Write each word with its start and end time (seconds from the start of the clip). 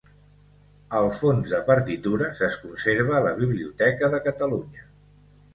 El 0.99 1.09
fons 1.17 1.51
de 1.51 1.59
partitures 1.67 2.41
es 2.49 2.57
conserva 2.63 3.15
a 3.19 3.23
la 3.29 3.37
Biblioteca 3.43 4.11
de 4.15 4.23
Catalunya. 4.31 4.91